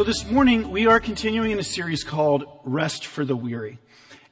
[0.00, 3.78] So this morning we are continuing in a series called Rest for the Weary.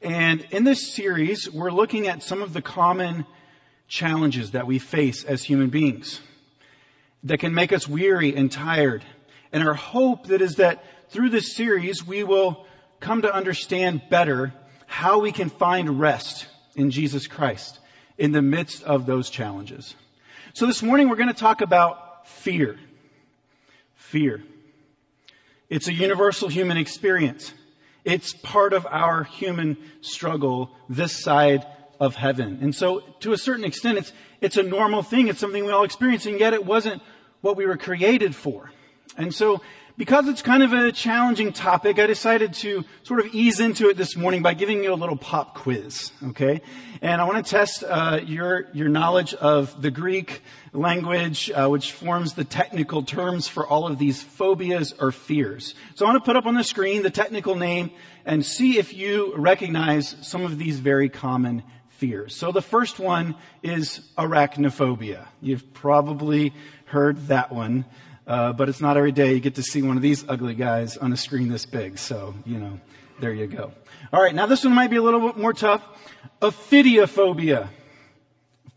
[0.00, 3.26] And in this series, we're looking at some of the common
[3.86, 6.22] challenges that we face as human beings
[7.22, 9.04] that can make us weary and tired.
[9.52, 12.64] And our hope that is that through this series, we will
[12.98, 14.54] come to understand better
[14.86, 17.78] how we can find rest in Jesus Christ
[18.16, 19.96] in the midst of those challenges.
[20.54, 22.78] So this morning we're going to talk about fear.
[23.96, 24.44] Fear.
[25.68, 27.52] It's a universal human experience.
[28.04, 31.66] It's part of our human struggle this side
[32.00, 32.58] of heaven.
[32.62, 35.28] And so to a certain extent, it's, it's a normal thing.
[35.28, 37.02] It's something we all experience, and yet it wasn't
[37.40, 38.70] what we were created for.
[39.16, 39.60] And so
[39.98, 43.96] because it's kind of a challenging topic, I decided to sort of ease into it
[43.96, 46.12] this morning by giving you a little pop quiz.
[46.28, 46.62] Okay,
[47.02, 51.92] and I want to test uh, your your knowledge of the Greek language, uh, which
[51.92, 55.74] forms the technical terms for all of these phobias or fears.
[55.96, 57.90] So I want to put up on the screen the technical name
[58.24, 62.36] and see if you recognize some of these very common fears.
[62.36, 65.26] So the first one is arachnophobia.
[65.40, 67.84] You've probably heard that one.
[68.28, 70.98] Uh, but it's not every day you get to see one of these ugly guys
[70.98, 71.98] on a screen this big.
[71.98, 72.78] So, you know,
[73.20, 73.72] there you go.
[74.12, 75.82] All right, now this one might be a little bit more tough.
[76.42, 77.68] Ophidiophobia.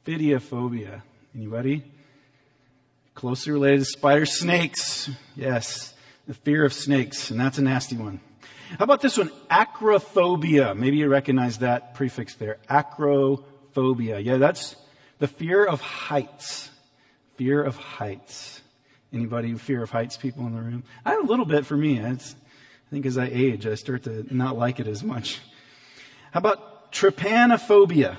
[0.08, 1.02] Ophidiophobia.
[1.36, 1.84] Anybody?
[3.14, 5.10] Closely related to spider snakes.
[5.36, 5.94] Yes,
[6.28, 8.22] the fear of snakes, and that's a nasty one.
[8.80, 9.30] How about this one?
[9.50, 10.78] Acrophobia.
[10.78, 12.58] Maybe you recognize that prefix there.
[12.70, 14.24] Acrophobia.
[14.24, 14.78] Yeah, that's
[15.20, 16.70] the fear of heights.
[17.36, 18.61] Fear of heights.
[19.14, 20.84] Anybody in fear of heights people in the room?
[21.06, 22.00] I have a little bit for me.
[22.00, 22.36] It's,
[22.88, 25.40] I think as I age, I start to not like it as much.
[26.32, 28.18] How about trypanophobia?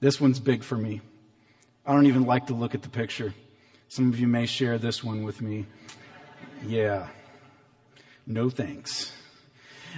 [0.00, 1.00] This one's big for me.
[1.84, 3.34] I don't even like to look at the picture.
[3.88, 5.66] Some of you may share this one with me.
[6.64, 7.08] Yeah.
[8.26, 9.12] No thanks.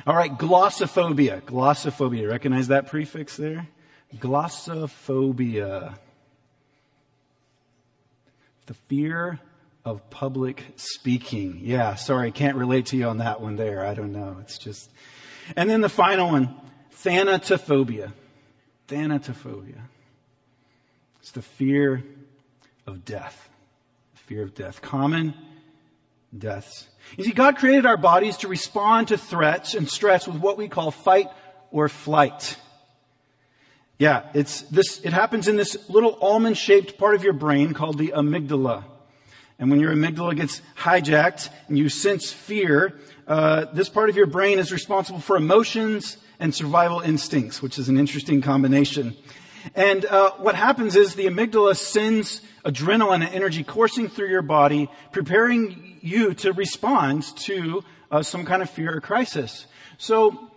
[0.06, 1.42] All right, glossophobia.
[1.42, 2.28] Glossophobia.
[2.28, 3.68] Recognize that prefix there?
[4.16, 5.98] Glossophobia.
[8.66, 9.38] The fear
[9.84, 11.60] of public speaking.
[11.62, 13.84] Yeah, sorry, can't relate to you on that one there.
[13.84, 14.38] I don't know.
[14.40, 14.90] It's just.
[15.56, 16.54] And then the final one,
[17.02, 18.12] thanatophobia.
[18.88, 19.80] Thanatophobia.
[21.20, 22.02] It's the fear
[22.86, 23.48] of death.
[24.26, 24.80] Fear of death.
[24.80, 25.34] Common
[26.36, 26.88] deaths.
[27.18, 30.68] You see, God created our bodies to respond to threats and stress with what we
[30.68, 31.28] call fight
[31.70, 32.56] or flight.
[33.98, 37.98] Yeah, it's this, it happens in this little almond shaped part of your brain called
[37.98, 38.84] the amygdala.
[39.59, 44.26] And when your amygdala gets hijacked and you sense fear, uh, this part of your
[44.26, 49.16] brain is responsible for emotions and survival instincts, which is an interesting combination.
[49.75, 54.91] And uh, what happens is the amygdala sends adrenaline and energy coursing through your body,
[55.12, 59.66] preparing you to respond to uh, some kind of fear or crisis.
[59.97, 60.50] So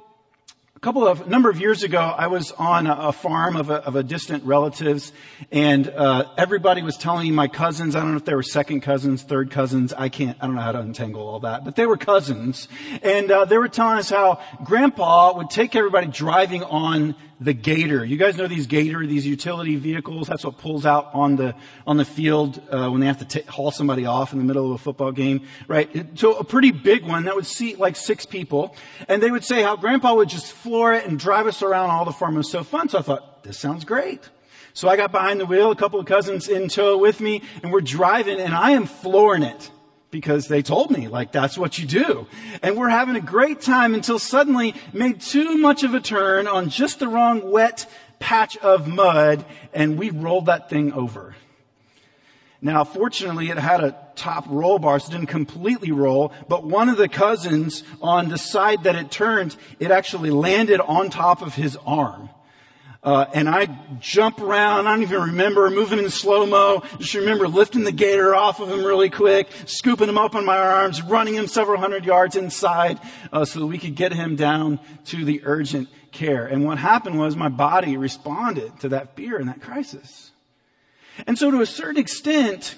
[0.78, 3.78] a couple of a number of years ago, I was on a, farm of a,
[3.78, 5.12] of a, distant relatives,
[5.52, 7.96] and uh, everybody was telling me my cousins.
[7.96, 9.92] I don't know if they were second cousins, third cousins.
[9.92, 10.38] I can't.
[10.40, 12.68] I don't know how to untangle all that, but they were cousins,
[13.02, 18.04] and uh, they were telling us how Grandpa would take everybody driving on the gator.
[18.04, 20.28] You guys know these gator, these utility vehicles.
[20.28, 21.56] That's what pulls out on the
[21.86, 24.66] on the field uh, when they have to t- haul somebody off in the middle
[24.66, 26.18] of a football game, right?
[26.18, 28.76] So a pretty big one that would seat like six people,
[29.08, 32.06] and they would say how Grandpa would just floor it and drive us around all
[32.06, 32.36] the farm.
[32.36, 32.90] It was so fun.
[32.90, 34.22] So I thought this sounds great.
[34.74, 37.72] So I got behind the wheel, a couple of cousins in tow with me, and
[37.72, 39.72] we're driving, and I am flooring it
[40.12, 42.28] because they told me like that's what you do.
[42.62, 46.70] And we're having a great time until suddenly made too much of a turn on
[46.70, 47.90] just the wrong wet
[48.20, 51.36] patch of mud and we rolled that thing over.
[52.62, 56.90] Now, fortunately, it had a top roll bar, so it didn't completely roll, but one
[56.90, 61.54] of the cousins on the side that it turned, it actually landed on top of
[61.54, 62.30] his arm.
[63.04, 63.68] Uh, and I
[64.00, 64.88] jump around.
[64.88, 66.84] I don't even remember moving in slow mo.
[67.00, 70.58] Just remember lifting the gator off of him really quick, scooping him up on my
[70.58, 73.00] arms, running him several hundred yards inside,
[73.32, 76.46] uh, so that we could get him down to the urgent care.
[76.46, 80.32] And what happened was my body responded to that fear and that crisis.
[81.26, 82.76] And so, to a certain extent,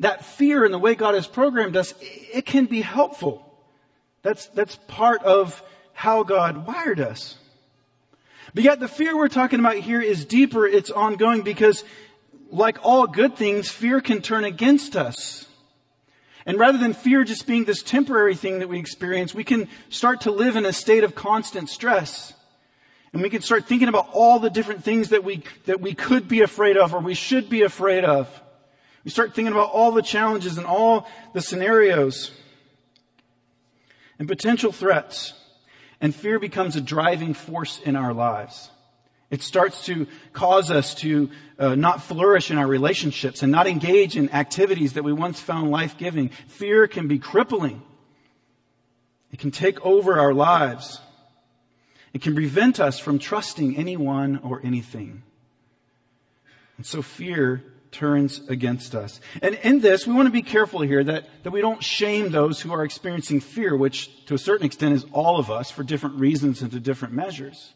[0.00, 3.44] that fear and the way God has programmed us, it can be helpful
[4.22, 5.62] That's, that's part of
[5.92, 7.37] how God wired us.
[8.54, 11.84] But yet the fear we're talking about here is deeper, it's ongoing because
[12.50, 15.46] like all good things, fear can turn against us.
[16.46, 20.22] And rather than fear just being this temporary thing that we experience, we can start
[20.22, 22.32] to live in a state of constant stress.
[23.12, 26.26] And we can start thinking about all the different things that we, that we could
[26.26, 28.28] be afraid of or we should be afraid of.
[29.04, 32.30] We start thinking about all the challenges and all the scenarios
[34.18, 35.34] and potential threats.
[36.00, 38.70] And fear becomes a driving force in our lives.
[39.30, 41.28] It starts to cause us to
[41.58, 45.70] uh, not flourish in our relationships and not engage in activities that we once found
[45.70, 46.30] life giving.
[46.46, 47.82] Fear can be crippling.
[49.30, 51.00] It can take over our lives.
[52.14, 55.22] It can prevent us from trusting anyone or anything.
[56.78, 59.20] And so fear turns against us.
[59.42, 62.60] And in this, we want to be careful here that, that we don't shame those
[62.60, 66.16] who are experiencing fear, which to a certain extent is all of us for different
[66.16, 67.72] reasons and to different measures.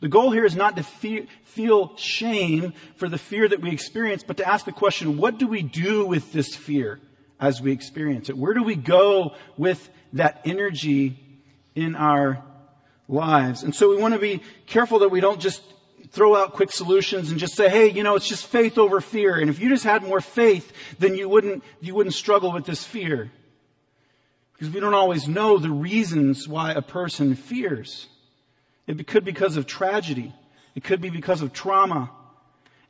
[0.00, 4.22] The goal here is not to fe- feel shame for the fear that we experience,
[4.22, 7.00] but to ask the question, what do we do with this fear
[7.40, 8.36] as we experience it?
[8.36, 11.18] Where do we go with that energy
[11.74, 12.42] in our
[13.08, 13.62] lives?
[13.62, 15.62] And so we want to be careful that we don't just
[16.14, 19.36] throw out quick solutions and just say, hey, you know, it's just faith over fear.
[19.38, 22.84] And if you just had more faith, then you wouldn't, you wouldn't struggle with this
[22.84, 23.30] fear.
[24.52, 28.06] Because we don't always know the reasons why a person fears.
[28.86, 30.32] It could be because of tragedy.
[30.76, 32.10] It could be because of trauma.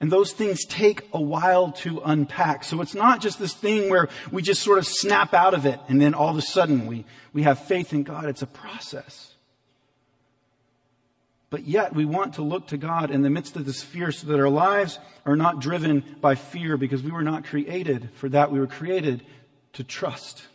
[0.01, 2.65] And those things take a while to unpack.
[2.65, 5.81] So it's not just this thing where we just sort of snap out of it
[5.89, 8.27] and then all of a sudden we, we have faith in God.
[8.27, 9.34] It's a process.
[11.55, 14.27] But yet we want to look to God in the midst of this fear so
[14.27, 18.51] that our lives are not driven by fear because we were not created for that.
[18.51, 19.25] We were created
[19.75, 20.49] to trust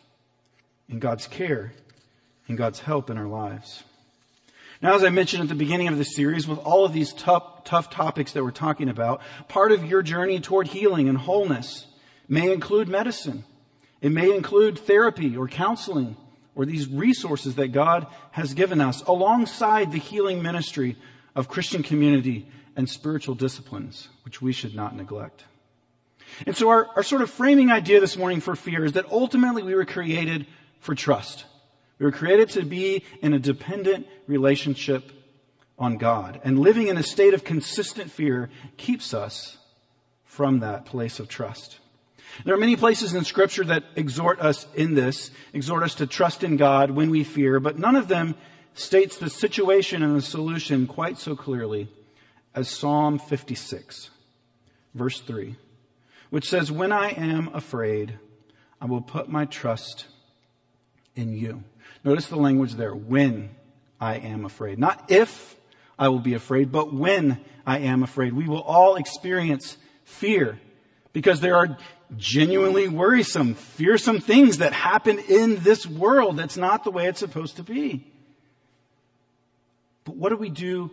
[0.90, 1.72] in God's care,
[2.50, 3.86] in God's help in our lives.
[4.82, 7.64] Now, as I mentioned at the beginning of the series, with all of these tough,
[7.64, 11.88] tough topics that we're talking about, part of your journey toward healing and wholeness
[12.28, 13.46] may include medicine.
[14.02, 16.18] It may include therapy or counseling
[16.60, 20.98] or these resources that God has given us alongside the healing ministry
[21.34, 25.46] of Christian community and spiritual disciplines, which we should not neglect.
[26.46, 29.64] And so our, our sort of framing idea this morning for fear is that ultimately
[29.64, 30.48] we were created
[30.82, 31.46] for trust.
[31.98, 35.14] We were created to be in a dependent relationship
[35.78, 36.42] on God.
[36.44, 39.60] And living in a state of consistent fear keeps us
[40.26, 41.80] from that place of trust.
[42.46, 46.44] There are many places in scripture that exhort us in this, exhort us to trust
[46.44, 48.36] in God when we fear, but none of them
[48.74, 51.90] states the situation and the solution quite so clearly
[52.56, 54.10] as Psalm 56,
[54.94, 55.56] verse 3,
[56.30, 58.18] which says, When I am afraid,
[58.82, 60.06] I will put my trust
[61.16, 61.64] in you.
[62.04, 63.50] Notice the language there, when
[64.00, 64.80] I am afraid.
[64.80, 65.58] Not if
[65.98, 68.34] I will be afraid, but when I am afraid.
[68.34, 70.60] We will all experience fear
[71.14, 71.78] because there are
[72.18, 77.58] genuinely worrisome, fearsome things that happen in this world that's not the way it's supposed
[77.58, 78.12] to be.
[80.06, 80.92] But what do we do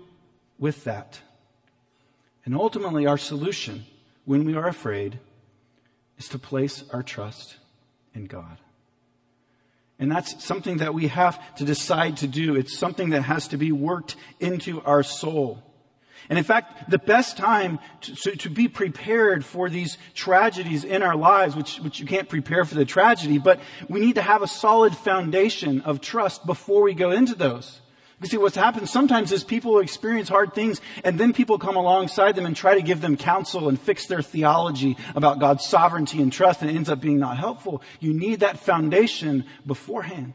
[0.58, 1.20] with that?
[2.44, 3.84] And ultimately, our solution
[4.24, 5.18] when we are afraid
[6.18, 7.56] is to place our trust
[8.14, 8.58] in God.
[9.98, 12.54] And that's something that we have to decide to do.
[12.54, 15.62] It's something that has to be worked into our soul.
[16.28, 21.16] And in fact, the best time to, to, be prepared for these tragedies in our
[21.16, 24.48] lives, which, which you can't prepare for the tragedy, but we need to have a
[24.48, 27.80] solid foundation of trust before we go into those.
[28.20, 32.34] You see, what's happened sometimes is people experience hard things and then people come alongside
[32.34, 36.32] them and try to give them counsel and fix their theology about God's sovereignty and
[36.32, 37.82] trust and it ends up being not helpful.
[38.00, 40.32] You need that foundation beforehand.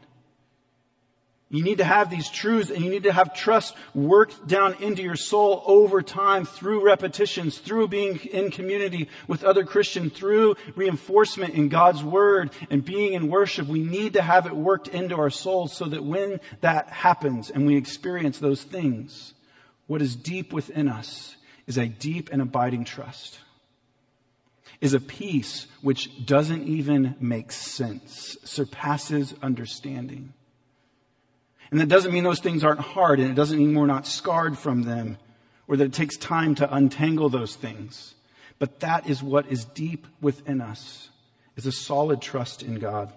[1.52, 5.02] You need to have these truths and you need to have trust worked down into
[5.02, 11.52] your soul over time through repetitions, through being in community with other Christians, through reinforcement
[11.52, 13.66] in God's word and being in worship.
[13.68, 17.66] We need to have it worked into our souls so that when that happens and
[17.66, 19.34] we experience those things,
[19.86, 23.40] what is deep within us is a deep and abiding trust.
[24.80, 30.32] Is a peace which doesn't even make sense, surpasses understanding.
[31.72, 34.58] And that doesn't mean those things aren't hard, and it doesn't mean we're not scarred
[34.58, 35.16] from them,
[35.66, 38.14] or that it takes time to untangle those things.
[38.58, 41.08] But that is what is deep within us,
[41.56, 43.10] is a solid trust in God.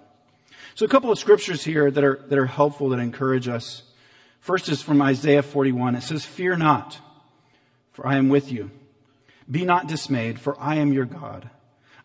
[0.73, 3.83] So a couple of scriptures here that are, that are helpful, that encourage us.
[4.39, 5.95] First is from Isaiah 41.
[5.95, 6.97] It says, Fear not,
[7.91, 8.71] for I am with you.
[9.51, 11.49] Be not dismayed, for I am your God.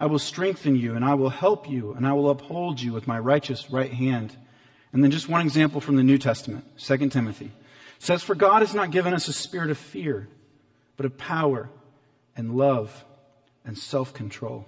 [0.00, 3.07] I will strengthen you, and I will help you, and I will uphold you with
[3.07, 4.37] my righteous right hand.
[4.92, 7.47] And then just one example from the New Testament, 2 Timothy.
[7.47, 10.28] It says, For God has not given us a spirit of fear,
[10.97, 11.70] but of power
[12.37, 13.04] and love
[13.64, 14.66] and self-control.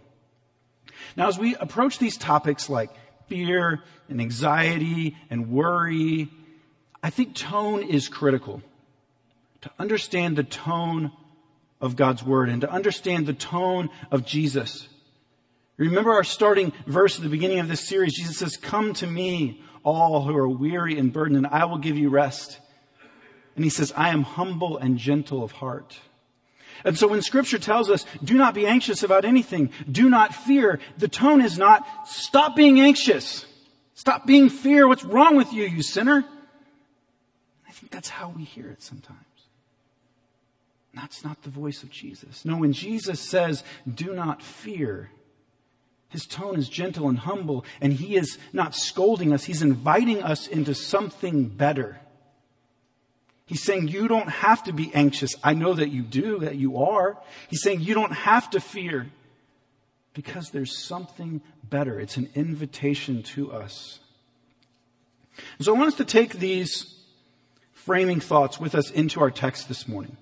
[1.17, 2.91] Now, as we approach these topics like
[3.29, 6.29] fear and anxiety and worry,
[7.02, 8.62] I think tone is critical.
[9.62, 11.12] To understand the tone
[11.81, 14.88] of God's Word and to understand the tone of Jesus.
[15.76, 18.14] Remember our starting verse at the beginning of this series.
[18.14, 21.97] Jesus says, Come to me, all who are weary and burdened, and I will give
[21.97, 22.59] you rest.
[23.57, 25.99] And he says, I am humble and gentle of heart.
[26.85, 30.81] And so when scripture tells us, do not be anxious about anything, do not fear,
[30.99, 33.47] the tone is not, stop being anxious.
[33.95, 34.89] Stop being fear.
[34.89, 36.25] What's wrong with you, you sinner?
[37.69, 39.19] I think that's how we hear it sometimes.
[40.95, 42.45] That's not the voice of Jesus.
[42.45, 45.11] No, when Jesus says, do not fear,
[46.12, 49.45] his tone is gentle and humble, and he is not scolding us.
[49.45, 51.99] He's inviting us into something better.
[53.47, 55.35] He's saying you don't have to be anxious.
[55.42, 57.19] I know that you do, that you are.
[57.49, 59.07] He's saying you don't have to fear
[60.12, 61.99] because there's something better.
[61.99, 64.00] It's an invitation to us.
[65.61, 66.95] So I want us to take these
[67.73, 70.19] framing thoughts with us into our text this morning.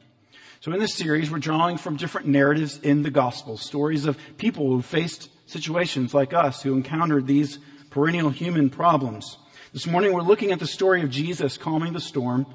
[0.60, 4.68] So in this series, we're drawing from different narratives in the gospel, stories of people
[4.68, 7.58] who faced situations like us, who encountered these
[7.90, 9.36] perennial human problems.
[9.72, 12.46] This morning, we're looking at the story of Jesus calming the storm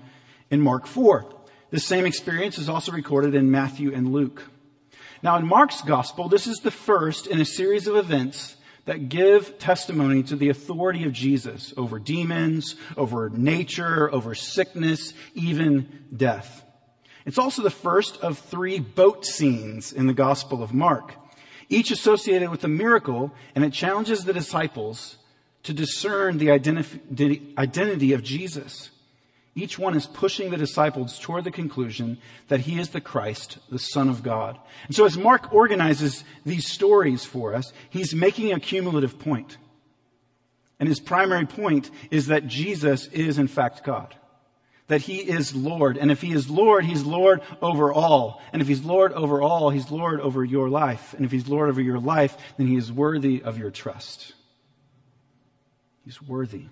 [0.50, 1.26] in Mark 4.
[1.72, 4.44] This same experience is also recorded in Matthew and Luke.
[5.22, 9.58] Now, in Mark's gospel, this is the first in a series of events that give
[9.58, 16.64] testimony to the authority of Jesus over demons, over nature, over sickness, even death.
[17.26, 21.16] It's also the first of three boat scenes in the Gospel of Mark,
[21.70, 25.18] each associated with a miracle, and it challenges the disciples
[25.64, 28.92] to discern the identity of Jesus.
[29.56, 32.18] Each one is pushing the disciples toward the conclusion
[32.50, 34.60] that he is the Christ, the Son of God.
[34.88, 39.58] And so as Mark organizes these stories for us, he's making a cumulative point.
[40.80, 44.16] And his primary point is that Jesus is in fact God
[44.88, 45.98] that he is Lord.
[45.98, 48.42] And if he is Lord, he's Lord over all.
[48.54, 51.14] And if he's Lord over all, he's Lord over your life.
[51.14, 54.34] And if he's Lord over your life, then he is worthy of your trust.
[56.04, 56.66] He's worthy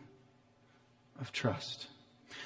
[1.20, 1.88] of trust.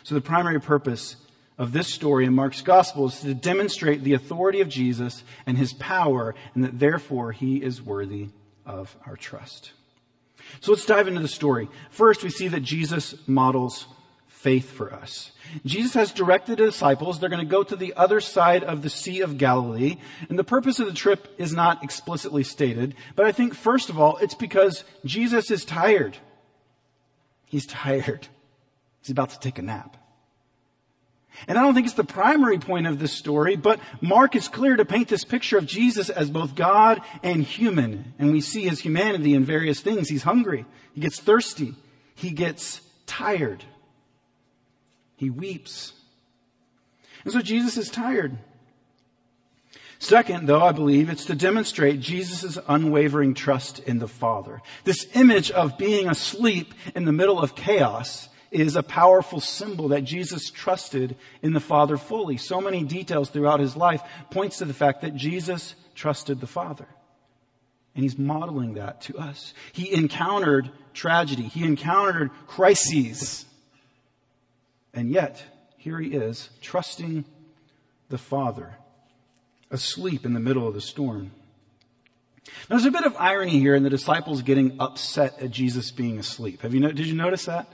[0.04, 1.18] So the primary purpose
[1.58, 5.74] of this story in Mark's gospel is to demonstrate the authority of Jesus and his
[5.74, 8.30] power, and that therefore he is worthy
[8.66, 9.72] of our trust.
[10.62, 11.68] So let's dive into the story.
[11.90, 13.88] First, we see that Jesus models
[14.38, 15.32] faith for us.
[15.66, 17.20] Jesus has directed the disciples.
[17.20, 19.98] They're going to go to the other side of the Sea of Galilee.
[20.30, 22.94] And the purpose of the trip is not explicitly stated.
[23.16, 26.18] But I think, first of all, it's because Jesus is tired.
[27.46, 28.28] He's tired.
[29.02, 29.98] He's about to take a nap.
[31.48, 34.76] And I don't think it's the primary point of this story, but Mark is clear
[34.76, 38.14] to paint this picture of Jesus as both God and human.
[38.20, 40.10] And we see his humanity in various things.
[40.10, 40.66] He's hungry.
[40.94, 41.74] He gets thirsty.
[42.16, 43.64] He gets tired.
[45.18, 45.94] He weeps.
[47.26, 48.38] And so Jesus is tired.
[50.00, 54.62] Second, though, I believe it's to demonstrate Jesus' unwavering trust in the Father.
[54.84, 60.04] This image of being asleep in the middle of chaos is a powerful symbol that
[60.04, 62.38] Jesus trusted in the Father fully.
[62.38, 66.88] So many details throughout his life points to the fact that Jesus trusted the Father.
[67.96, 69.56] And he's modeling that to us.
[69.74, 71.44] He encountered tragedy.
[71.44, 73.47] He encountered crises.
[74.98, 75.44] And yet,
[75.78, 77.24] here he is, trusting
[78.10, 78.74] the Father,
[79.70, 81.30] asleep in the middle of the storm.
[82.68, 86.18] Now, there's a bit of irony here in the disciples getting upset at Jesus being
[86.18, 86.64] asleep.
[86.64, 87.68] Have you, did you notice that?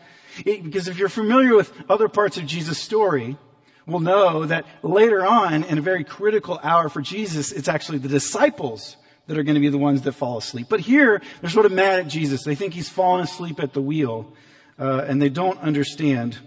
[0.45, 3.37] It, because if you're familiar with other parts of Jesus' story,
[3.85, 8.09] we'll know that later on, in a very critical hour for Jesus, it's actually the
[8.09, 10.67] disciples that are going to be the ones that fall asleep.
[10.69, 12.43] But here, they're sort of mad at Jesus.
[12.43, 14.33] They think he's fallen asleep at the wheel,
[14.77, 16.37] uh, and they don't understand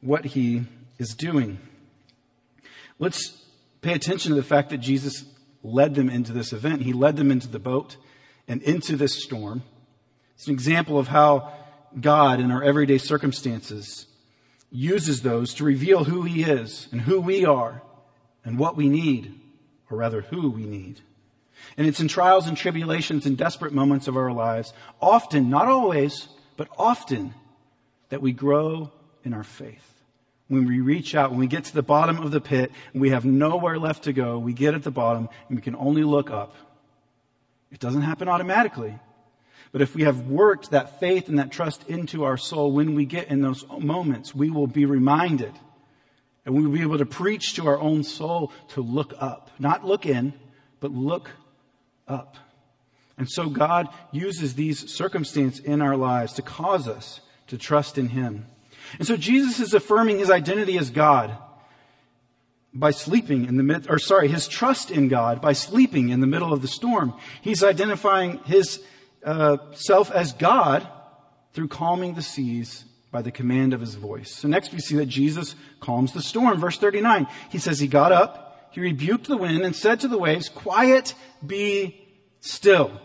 [0.00, 0.64] what he
[0.98, 1.58] is doing.
[2.98, 3.44] Let's
[3.80, 5.24] pay attention to the fact that Jesus
[5.62, 6.82] led them into this event.
[6.82, 7.96] He led them into the boat
[8.48, 9.62] and into this storm.
[10.34, 11.52] It's an example of how
[11.98, 14.06] God, in our everyday circumstances,
[14.70, 17.82] uses those to reveal who He is and who we are
[18.44, 19.38] and what we need,
[19.90, 21.00] or rather, who we need.
[21.76, 26.28] And it's in trials and tribulations and desperate moments of our lives, often, not always,
[26.56, 27.34] but often,
[28.08, 28.92] that we grow
[29.24, 29.90] in our faith
[30.50, 33.10] when we reach out, when we get to the bottom of the pit and we
[33.10, 36.28] have nowhere left to go, we get at the bottom and we can only look
[36.28, 36.56] up.
[37.70, 38.98] It doesn't happen automatically.
[39.70, 43.04] But if we have worked that faith and that trust into our soul, when we
[43.04, 45.52] get in those moments, we will be reminded
[46.44, 49.52] and we will be able to preach to our own soul to look up.
[49.60, 50.32] Not look in,
[50.80, 51.30] but look
[52.08, 52.34] up.
[53.16, 58.08] And so God uses these circumstances in our lives to cause us to trust in
[58.08, 58.46] Him.
[58.98, 61.36] And so Jesus is affirming His identity as God
[62.72, 66.26] by sleeping in the mid, or sorry, His trust in God by sleeping in the
[66.26, 67.14] middle of the storm.
[67.42, 68.82] He's identifying His
[69.24, 70.86] uh, self as God
[71.52, 74.32] through calming the seas by the command of his voice.
[74.32, 76.58] So next we see that Jesus calms the storm.
[76.58, 80.18] Verse 39, he says he got up, he rebuked the wind and said to the
[80.18, 82.06] waves, quiet, be
[82.40, 83.00] still.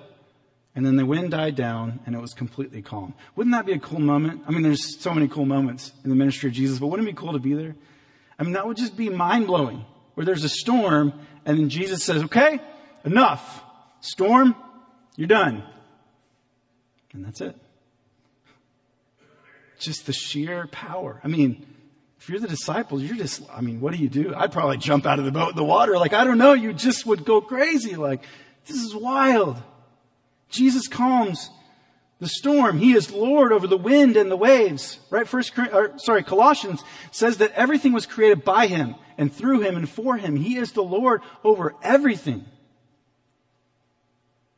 [0.75, 3.13] And then the wind died down and it was completely calm.
[3.35, 4.43] Wouldn't that be a cool moment?
[4.45, 7.11] I mean, there's so many cool moments in the ministry of Jesus, but wouldn't it
[7.13, 7.75] be cool to be there?
[8.37, 11.13] I mean, that would just be mind blowing where there's a storm
[11.45, 12.59] and then Jesus says, okay,
[13.05, 13.63] enough.
[14.01, 14.55] Storm,
[15.15, 15.63] you're done.
[17.13, 17.55] And that's it.
[19.79, 21.21] Just the sheer power.
[21.23, 21.65] I mean,
[22.19, 24.33] if you're the disciples, you're just, I mean, what do you do?
[24.35, 25.97] I'd probably jump out of the boat in the water.
[25.97, 26.53] Like, I don't know.
[26.53, 27.95] You just would go crazy.
[27.95, 28.23] Like,
[28.65, 29.61] this is wild.
[30.49, 31.49] Jesus calms
[32.19, 32.77] the storm.
[32.79, 34.99] He is Lord over the wind and the waves.
[35.09, 35.27] Right?
[35.27, 39.89] First, or, sorry, Colossians says that everything was created by Him and through Him and
[39.89, 40.35] for Him.
[40.35, 42.45] He is the Lord over everything.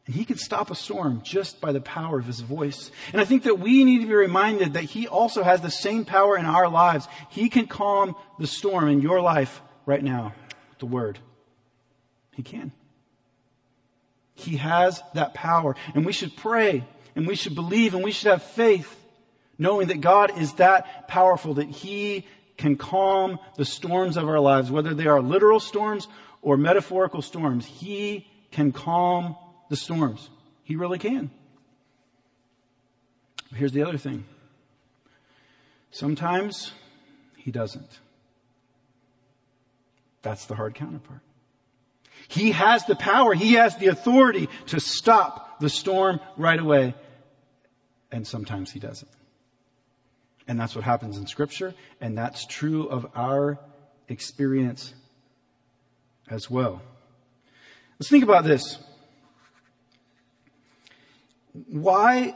[0.06, 2.92] And He can stop a storm just by the power of His voice.
[3.12, 6.06] And I think that we need to be reminded that He also has the same
[6.06, 7.08] power in our lives.
[7.30, 10.34] He can calm the storm in your life right now
[10.70, 11.20] with the Word.
[12.34, 12.72] He can.
[14.38, 15.76] He has that power.
[15.94, 18.96] And we should pray and we should believe and we should have faith
[19.58, 22.26] knowing that God is that powerful that He
[22.58, 26.08] can calm the storms of our lives, whether they are literal storms
[26.42, 27.66] or metaphorical storms.
[27.66, 29.36] He can calm
[29.70, 30.30] the storms.
[30.64, 31.32] He really can.
[33.54, 34.26] Here's the other thing.
[35.92, 36.74] Sometimes
[37.38, 38.00] he doesn't.
[40.22, 41.22] That's the hard counterpart.
[42.28, 46.94] He has the power, he has the authority to stop the storm right away.
[48.12, 49.12] And sometimes he doesn't.
[50.48, 53.60] And that's what happens in scripture, and that's true of our
[54.08, 54.94] experience
[56.30, 56.82] as well.
[58.00, 58.78] Let's think about this.
[61.70, 62.36] Why,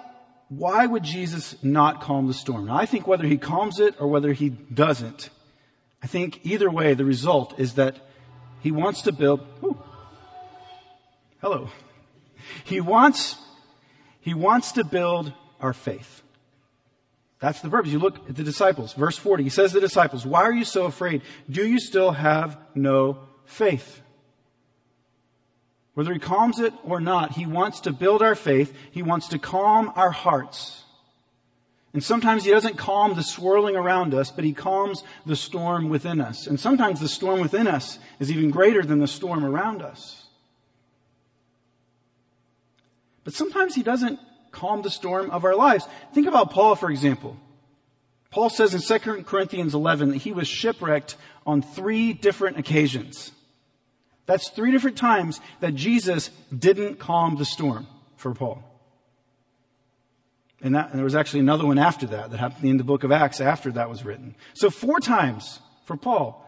[0.49, 2.65] why would Jesus not calm the storm?
[2.65, 5.30] Now, I think whether he calms it or whether he doesn't,
[6.04, 7.97] I think either way, the result is that
[8.62, 9.41] he wants to build,
[11.41, 11.69] hello.
[12.63, 13.38] He wants,
[14.19, 16.21] he wants to build our faith.
[17.39, 17.88] That's the verb.
[17.88, 18.93] You look at the disciples.
[18.93, 21.24] Verse 40, he says to the disciples, why are you so afraid?
[21.50, 24.02] Do you still have no faith?
[25.93, 28.74] Whether he calms it or not, he wants to build our faith.
[28.91, 30.84] He wants to calm our hearts.
[31.93, 36.21] And sometimes he doesn't calm the swirling around us, but he calms the storm within
[36.21, 36.47] us.
[36.47, 40.25] And sometimes the storm within us is even greater than the storm around us.
[43.23, 44.19] But sometimes he doesn't
[44.51, 45.86] calm the storm of our lives.
[46.13, 47.38] Think about Paul, for example.
[48.32, 53.32] Paul says in 2 Corinthians 11 that he was shipwrecked on three different occasions.
[54.25, 58.70] That's three different times that Jesus didn't calm the storm for Paul.
[60.63, 63.04] And, that, and there was actually another one after that that happened in the book
[63.04, 64.36] of Acts after that was written.
[64.54, 66.47] So four times for Paul,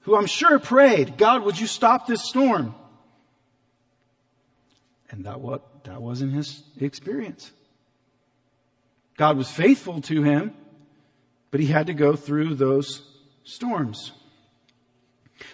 [0.00, 2.74] who I'm sure prayed, God, would you stop this storm?
[5.10, 7.50] And that what that wasn't his experience.
[9.16, 10.54] God was faithful to him,
[11.50, 13.02] but he had to go through those
[13.42, 14.12] storms.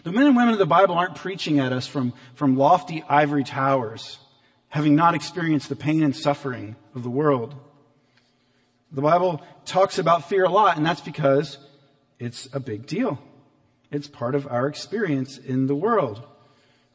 [0.03, 3.45] The men and women of the Bible aren't preaching at us from, from lofty ivory
[3.45, 4.19] towers,
[4.75, 7.55] having not experienced the pain and suffering of the world.
[8.91, 11.59] The Bible talks about fear a lot, and that's because
[12.19, 13.21] it's a big deal.
[13.93, 16.27] It's part of our experience in the world.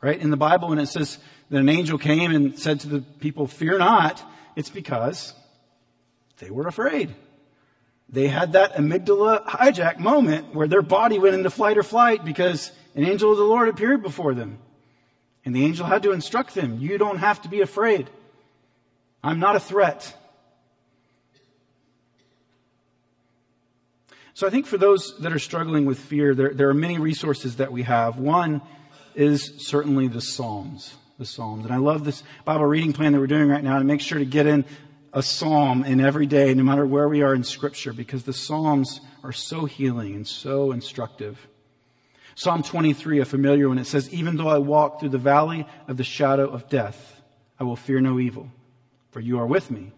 [0.02, 0.20] Right?
[0.20, 3.48] In the Bible, when it says that an angel came and said to the people,
[3.48, 4.22] fear not,
[4.58, 5.34] it's because
[6.40, 7.16] they were afraid.
[8.10, 12.74] They had that amygdala hijack moment where their body went into flight or flight because
[12.94, 14.60] an angel of the Lord appeared before them.
[15.46, 18.10] And the angel had to instruct them, you don't have to be afraid.
[19.24, 20.16] I'm not a threat.
[24.34, 27.58] So I think for those that are struggling with fear, there, there are many resources
[27.58, 28.18] that we have.
[28.18, 28.62] One
[29.14, 30.96] is certainly the Psalms.
[31.18, 31.66] The Psalms.
[31.66, 34.18] And I love this Bible reading plan that we're doing right now to make sure
[34.18, 34.64] to get in
[35.12, 39.02] a psalm in every day, no matter where we are in scripture, because the Psalms
[39.26, 41.49] are so healing and so instructive.
[42.36, 45.98] Psalm 23, a familiar one, it says, even though I walk through the valley of
[45.98, 47.22] the shadow of death,
[47.60, 48.50] I will fear no evil,
[49.12, 49.92] for you are with me.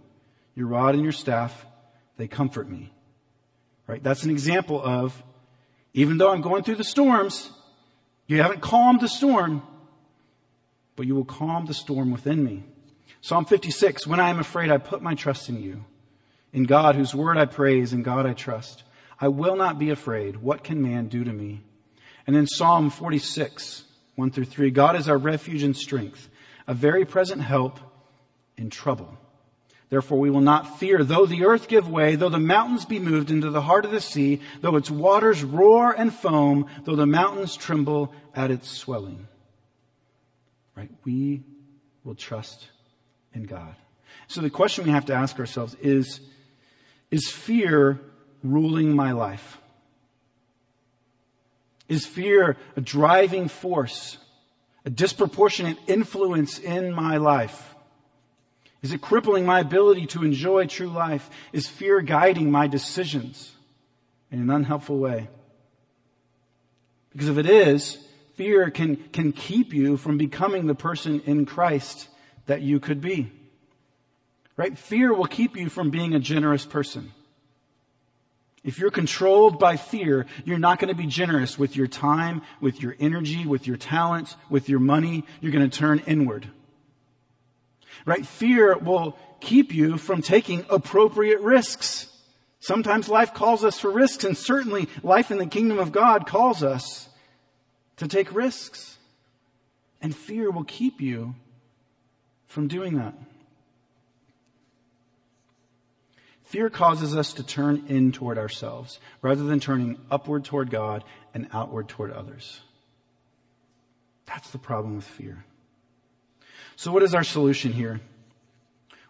[0.55, 1.65] Your rod and your staff,
[2.17, 2.91] they comfort me.
[3.87, 4.01] Right?
[4.01, 5.21] That's an example of,
[5.93, 7.51] even though I'm going through the storms,
[8.27, 9.61] you haven't calmed the storm,
[10.95, 12.63] but you will calm the storm within me.
[13.21, 15.85] Psalm 56, when I am afraid, I put my trust in you.
[16.53, 18.83] In God, whose word I praise, in God I trust.
[19.19, 20.37] I will not be afraid.
[20.37, 21.61] What can man do to me?
[22.27, 23.83] And then Psalm 46,
[24.15, 24.71] 1 through 3.
[24.71, 26.29] God is our refuge and strength,
[26.67, 27.79] a very present help
[28.57, 29.17] in trouble.
[29.89, 33.29] Therefore we will not fear, though the earth give way, though the mountains be moved
[33.29, 37.57] into the heart of the sea, though its waters roar and foam, though the mountains
[37.57, 39.27] tremble at its swelling.
[40.77, 40.89] Right?
[41.03, 41.43] We
[42.05, 42.67] will trust
[43.33, 43.75] in God.
[44.27, 46.21] So the question we have to ask ourselves is,
[47.11, 47.99] is fear
[48.43, 49.57] ruling my life?
[51.91, 54.17] Is fear a driving force,
[54.85, 57.75] a disproportionate influence in my life?
[58.81, 61.29] Is it crippling my ability to enjoy true life?
[61.51, 63.51] Is fear guiding my decisions
[64.31, 65.27] in an unhelpful way?
[67.11, 67.97] Because if it is,
[68.35, 72.07] fear can, can keep you from becoming the person in Christ
[72.45, 73.33] that you could be.
[74.55, 74.77] Right?
[74.77, 77.11] Fear will keep you from being a generous person.
[78.63, 82.81] If you're controlled by fear, you're not going to be generous with your time, with
[82.81, 85.23] your energy, with your talents, with your money.
[85.39, 86.47] You're going to turn inward.
[88.05, 88.25] Right?
[88.25, 92.07] Fear will keep you from taking appropriate risks.
[92.59, 96.61] Sometimes life calls us for risks, and certainly life in the kingdom of God calls
[96.61, 97.09] us
[97.97, 98.97] to take risks.
[100.03, 101.33] And fear will keep you
[102.45, 103.15] from doing that.
[106.45, 111.47] Fear causes us to turn in toward ourselves rather than turning upward toward God and
[111.53, 112.59] outward toward others.
[114.25, 115.45] That's the problem with fear.
[116.75, 118.01] So what is our solution here?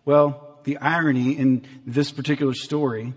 [0.05, 3.13] Well, the irony in this particular story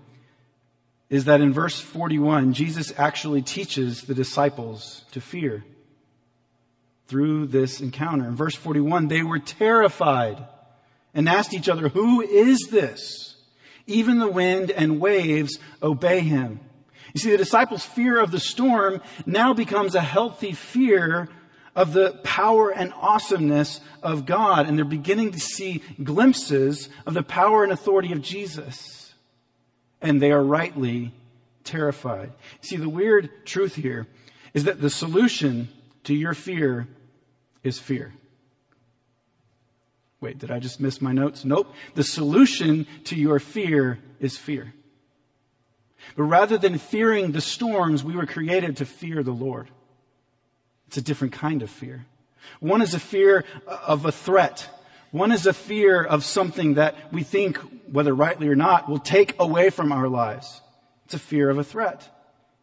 [1.10, 5.64] is that in verse 41, Jesus actually teaches the disciples to fear
[7.06, 8.26] through this encounter.
[8.26, 10.46] In verse 41, they were terrified
[11.12, 13.33] and asked each other, who is this?
[13.86, 16.60] Even the wind and waves obey him.
[17.12, 21.28] You see, the disciples' fear of the storm now becomes a healthy fear
[21.76, 27.22] of the power and awesomeness of God, and they're beginning to see glimpses of the
[27.22, 29.14] power and authority of Jesus.
[30.00, 31.12] And they are rightly
[31.64, 32.32] terrified.
[32.60, 34.06] See, the weird truth here
[34.52, 35.68] is that the solution
[36.04, 36.86] to your fear
[37.62, 38.12] is fear.
[40.24, 41.44] Wait, did I just miss my notes?
[41.44, 41.74] Nope.
[41.92, 44.72] The solution to your fear is fear.
[46.16, 49.68] But rather than fearing the storms, we were created to fear the Lord.
[50.86, 52.06] It's a different kind of fear.
[52.60, 54.66] One is a fear of a threat.
[55.10, 57.58] One is a fear of something that we think,
[57.92, 60.62] whether rightly or not, will take away from our lives.
[61.04, 62.08] It's a fear of a threat,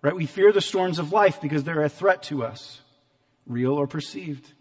[0.02, 0.16] right?
[0.16, 2.82] We fear the storms of life because they're a threat to us,
[3.46, 4.52] real or perceived.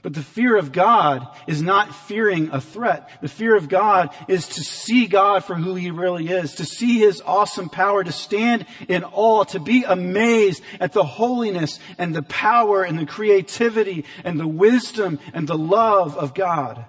[0.00, 3.08] But the fear of God is not fearing a threat.
[3.20, 6.98] The fear of God is to see God for who He really is, to see
[6.98, 12.22] His awesome power, to stand in awe, to be amazed at the holiness and the
[12.22, 16.84] power and the creativity and the wisdom and the love of God.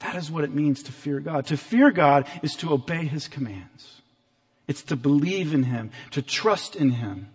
[0.00, 1.46] That is what it means to fear God.
[1.46, 4.02] To fear God is to obey His commands.
[4.68, 7.30] It's to believe in Him, to trust in Him,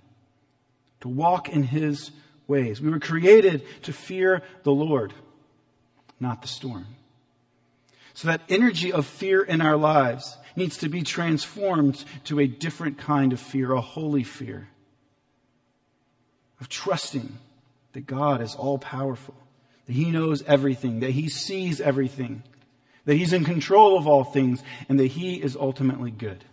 [1.01, 2.11] to walk in His
[2.49, 2.81] ways.
[2.81, 5.13] We were created to fear the Lord,
[6.19, 6.87] not the storm.
[8.13, 12.97] So that energy of fear in our lives needs to be transformed to a different
[12.97, 14.67] kind of fear, a holy fear
[16.59, 17.37] of trusting
[17.93, 19.35] that God is all powerful,
[19.85, 22.43] that He knows everything, that He sees everything,
[23.05, 26.43] that He's in control of all things, and that He is ultimately good.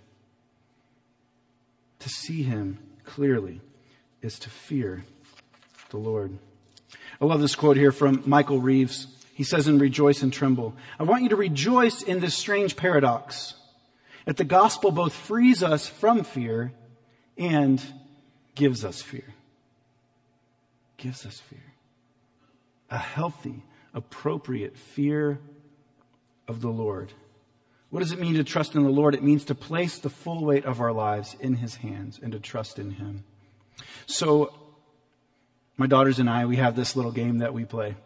[2.00, 3.61] To see Him clearly
[4.22, 5.04] is to fear
[5.90, 6.38] the Lord.
[7.20, 9.07] I love this quote here from Michael Reeves.
[9.35, 13.55] He says in Rejoice and Tremble, I want you to rejoice in this strange paradox
[14.25, 16.72] that the gospel both frees us from fear
[17.37, 17.83] and
[18.55, 19.35] gives us fear.
[20.96, 21.75] Gives us fear.
[22.90, 23.62] A healthy,
[23.94, 25.38] appropriate fear
[26.49, 27.12] of the Lord.
[27.90, 29.14] What does it mean to trust in the Lord?
[29.14, 32.40] It means to place the full weight of our lives in His hands and to
[32.40, 33.25] trust in Him.
[34.07, 34.53] So
[35.77, 37.97] my daughters and I, we have this little game that we play.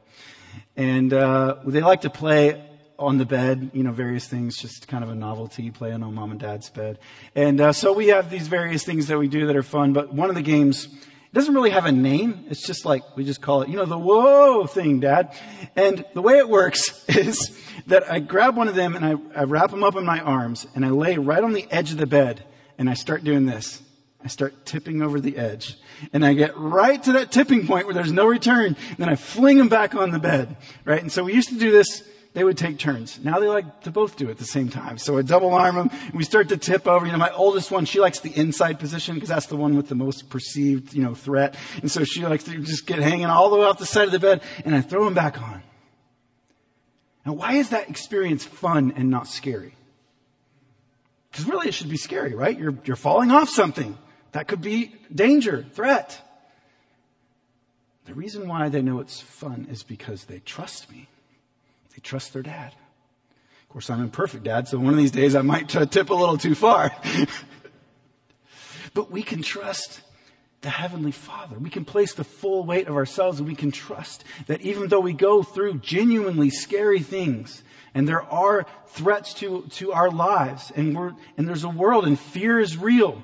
[0.76, 2.64] And uh, they like to play
[2.98, 6.32] on the bed, you know, various things, just kind of a novelty, playing on mom
[6.32, 6.98] and dad's bed.
[7.34, 10.12] And uh, so we have these various things that we do that are fun, but
[10.12, 10.88] one of the games
[11.32, 12.44] doesn't really have a name.
[12.50, 15.32] It's just like, we just call it, you know, the whoa thing, dad.
[15.76, 17.56] And the way it works is
[17.86, 20.66] that I grab one of them and I, I wrap them up in my arms
[20.74, 22.44] and I lay right on the edge of the bed
[22.78, 23.80] and I start doing this.
[24.22, 25.76] I start tipping over the edge
[26.12, 28.76] and I get right to that tipping point where there's no return.
[28.88, 31.00] And Then I fling them back on the bed, right?
[31.00, 32.02] And so we used to do this
[32.32, 33.18] they would take turns.
[33.24, 34.98] Now they like to both do it at the same time.
[34.98, 35.90] So I double arm them.
[36.06, 37.04] And we start to tip over.
[37.04, 39.88] You know, my oldest one, she likes the inside position because that's the one with
[39.88, 41.56] the most perceived, you know, threat.
[41.82, 44.12] And so she likes to just get hanging all the way off the side of
[44.12, 45.62] the bed and I throw them back on.
[47.26, 49.74] Now why is that experience fun and not scary?
[51.32, 52.56] Because really it should be scary, right?
[52.56, 53.98] You're, you're falling off something.
[54.32, 56.20] That could be danger, threat.
[58.04, 61.08] The reason why they know it's fun is because they trust me.
[61.94, 62.74] They trust their dad.
[63.62, 66.38] Of course, I'm imperfect dad, so one of these days I might tip a little
[66.38, 66.92] too far.
[68.94, 70.00] but we can trust
[70.60, 71.58] the Heavenly Father.
[71.58, 75.00] We can place the full weight of ourselves and we can trust that even though
[75.00, 77.62] we go through genuinely scary things
[77.94, 82.18] and there are threats to, to our lives and we're, and there's a world and
[82.18, 83.22] fear is real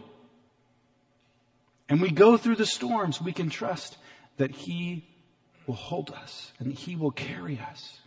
[1.88, 3.96] and we go through the storms, we can trust
[4.36, 5.04] that He
[5.66, 8.00] will hold us and He will carry us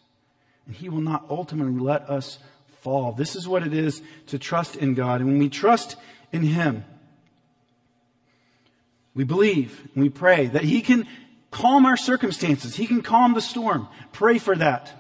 [0.66, 2.40] and He will not ultimately let us
[2.82, 3.12] fall.
[3.12, 5.22] This is what it is to trust in God.
[5.22, 5.96] And when we trust
[6.32, 6.84] in Him,
[9.14, 11.08] we believe and we pray that He can
[11.52, 12.76] calm our circumstances.
[12.76, 13.88] He can calm the storm.
[14.12, 14.96] Pray for that.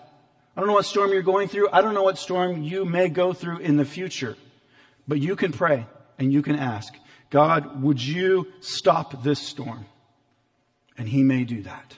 [0.55, 1.69] I don't know what storm you're going through.
[1.71, 4.35] I don't know what storm you may go through in the future.
[5.07, 5.85] But you can pray
[6.17, 6.93] and you can ask,
[7.29, 9.85] God, would you stop this storm?
[10.97, 11.97] And He may do that.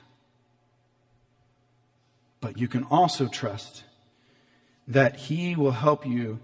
[2.40, 3.84] But you can also trust
[4.88, 6.40] that He will help you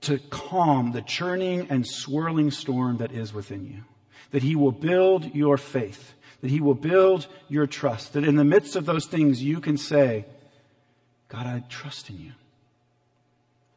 [0.00, 3.84] to calm the churning and swirling storm that is within you.
[4.30, 6.14] That He will build your faith.
[6.40, 8.14] That He will build your trust.
[8.14, 10.24] That in the midst of those things you can say,
[11.28, 12.32] God, I trust in you.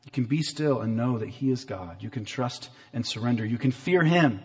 [0.03, 1.97] You can be still and know that He is God.
[2.01, 3.45] You can trust and surrender.
[3.45, 4.41] You can fear Him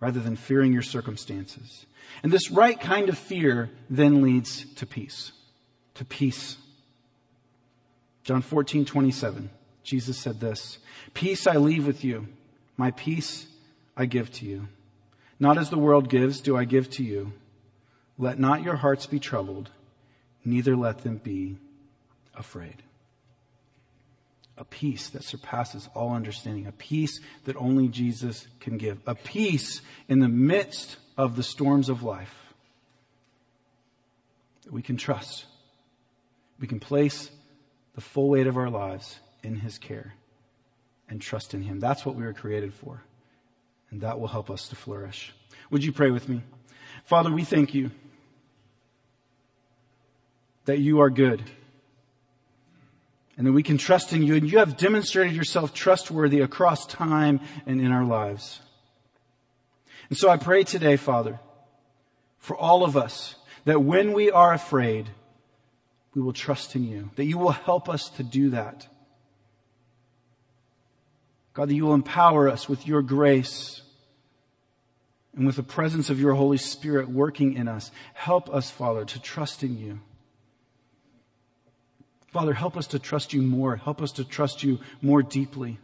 [0.00, 1.86] rather than fearing your circumstances.
[2.22, 5.32] And this right kind of fear then leads to peace
[5.96, 6.58] to peace.
[8.22, 9.50] John 14, 27,
[9.82, 10.78] Jesus said this,
[11.14, 12.28] Peace I leave with you,
[12.76, 13.46] my peace
[13.96, 14.68] I give to you.
[15.38, 17.32] Not as the world gives do I give to you.
[18.18, 19.70] Let not your hearts be troubled,
[20.44, 21.56] neither let them be
[22.34, 22.82] afraid.
[24.58, 29.82] A peace that surpasses all understanding, a peace that only Jesus can give, a peace
[30.08, 32.34] in the midst of the storms of life
[34.64, 35.46] that we can trust
[36.58, 37.30] we can place
[37.94, 40.14] the full weight of our lives in His care
[41.08, 41.80] and trust in Him.
[41.80, 43.02] That's what we were created for.
[43.90, 45.32] And that will help us to flourish.
[45.70, 46.42] Would you pray with me?
[47.04, 47.90] Father, we thank you
[50.64, 51.42] that you are good
[53.36, 57.40] and that we can trust in you and you have demonstrated yourself trustworthy across time
[57.66, 58.60] and in our lives.
[60.08, 61.40] And so I pray today, Father,
[62.38, 65.10] for all of us that when we are afraid,
[66.14, 68.86] we will trust in you, that you will help us to do that.
[71.52, 73.82] God, that you will empower us with your grace
[75.34, 77.90] and with the presence of your Holy Spirit working in us.
[78.14, 80.00] Help us, Father, to trust in you.
[82.36, 83.76] Father, help us to trust you more.
[83.76, 85.78] Help us to trust you more deeply.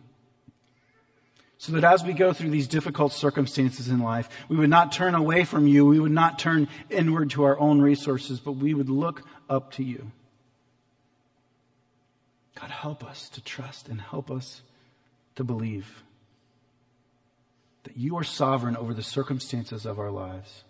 [1.56, 5.14] So that as we go through these difficult circumstances in life, we would not turn
[5.14, 5.86] away from you.
[5.86, 9.82] We would not turn inward to our own resources, but we would look up to
[9.82, 10.12] you.
[12.60, 14.60] God, help us to trust and help us
[15.36, 16.02] to believe
[17.84, 20.64] that you are sovereign over the circumstances of our lives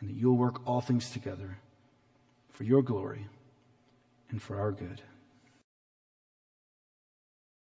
[0.00, 1.56] and that you'll work all things together
[2.50, 3.24] for your glory
[4.32, 5.02] and for our good.